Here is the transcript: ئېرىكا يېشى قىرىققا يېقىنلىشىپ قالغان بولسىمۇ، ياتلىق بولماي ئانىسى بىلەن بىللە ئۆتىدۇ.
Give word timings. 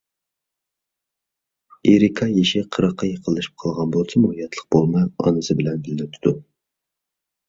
ئېرىكا 1.91 2.27
يېشى 2.31 2.61
قىرىققا 2.77 3.09
يېقىنلىشىپ 3.09 3.59
قالغان 3.63 3.91
بولسىمۇ، 3.97 4.31
ياتلىق 4.39 4.65
بولماي 4.77 5.05
ئانىسى 5.27 5.57
بىلەن 5.61 5.85
بىللە 5.89 6.09
ئۆتىدۇ. 6.09 6.35